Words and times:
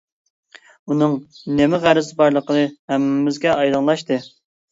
ئۇنىڭ 0.93 1.11
نېمە 1.59 1.79
غەرىزى 1.83 2.17
بارلىقى 2.21 2.63
ھەممىمىزگە 2.93 3.53
ئايدىڭلاشتى. 3.59 4.19